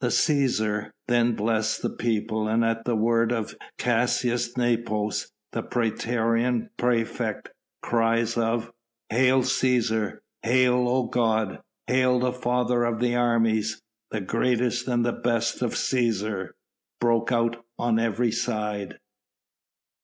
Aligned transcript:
The 0.00 0.10
Cæsar 0.14 0.92
then 1.08 1.32
blessed 1.32 1.82
his 1.82 1.92
people, 1.98 2.46
and 2.46 2.64
at 2.64 2.84
the 2.84 2.94
word 2.94 3.32
of 3.32 3.56
Caius 3.78 4.56
Nepos 4.56 5.32
the 5.50 5.64
praetorian 5.64 6.70
praefect 6.78 7.48
cries 7.82 8.36
of 8.38 8.72
"Hail 9.10 9.42
Cæsar! 9.42 10.20
Hail, 10.44 10.86
O 10.88 11.08
God! 11.08 11.62
Hail 11.88 12.20
the 12.20 12.32
Father 12.32 12.84
of 12.84 13.00
the 13.00 13.16
Armies! 13.16 13.82
the 14.12 14.20
greatest 14.20 14.86
and 14.86 15.02
best 15.24 15.62
of 15.62 15.72
Cæsars!" 15.74 16.50
broke 17.00 17.32
out 17.32 17.64
on 17.76 17.98
every 17.98 18.30
side. 18.30 19.00